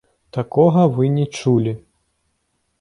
[0.37, 1.77] Такога вы не чулі.